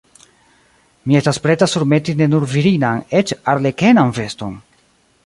Mi 1.09 1.17
estas 1.19 1.39
preta 1.43 1.67
surmeti 1.73 2.15
ne 2.21 2.29
nur 2.31 2.47
virinan, 2.53 3.05
eĉ 3.21 3.35
arlekenan 3.55 4.15
veston! 4.21 4.57